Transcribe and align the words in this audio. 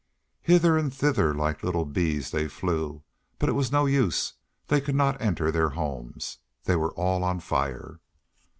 Hither 0.41 0.79
and 0.79 0.91
thither 0.91 1.31
like 1.31 1.61
little 1.61 1.85
bees 1.85 2.31
they 2.31 2.47
flew, 2.47 3.03
but 3.37 3.49
it 3.49 3.51
was 3.51 3.71
no 3.71 3.85
use; 3.85 4.33
they 4.65 4.81
could 4.81 4.95
not 4.95 5.21
enter 5.21 5.51
their 5.51 5.69
homes. 5.69 6.39
They 6.63 6.75
were 6.75 6.93
all 6.95 7.23
on 7.23 7.39
fire. 7.39 7.99